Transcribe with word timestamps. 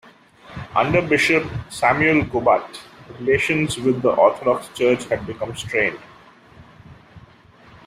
Under 0.75 0.99
Bishop 1.03 1.47
Samuel 1.69 2.23
Gobat, 2.23 2.65
relations 3.19 3.77
with 3.77 4.01
the 4.01 4.09
Orthodox 4.09 4.67
Church 4.75 5.05
had 5.09 5.27
become 5.27 5.55
strained. 5.55 5.99